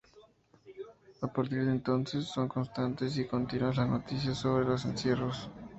A 1.21 1.27
partir 1.31 1.63
de 1.63 1.71
entonces 1.73 2.25
son 2.25 2.47
constantes 2.47 3.15
y 3.19 3.27
continuas 3.27 3.77
las 3.77 3.87
noticias 3.87 4.39
sobre 4.39 4.65
los 4.65 4.83
encierros. 4.85 5.47